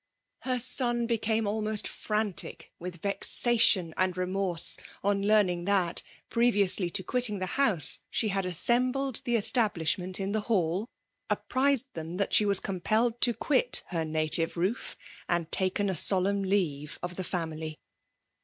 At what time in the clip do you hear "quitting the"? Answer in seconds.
7.03-7.45